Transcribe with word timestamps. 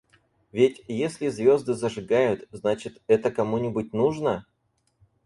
Ведь, 0.51 0.81
если 0.87 1.27
звезды 1.27 1.75
зажигают— 1.75 2.45
значит– 2.51 2.99
это 3.05 3.29
кому-нибудь 3.29 3.93
нужно? 3.93 4.47